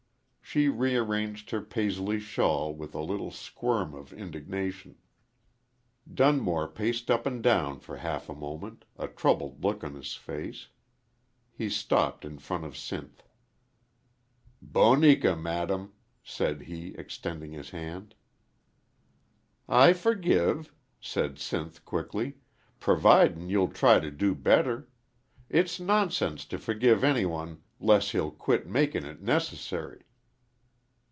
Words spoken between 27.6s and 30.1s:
'less he'll quit makin' it nec'sary."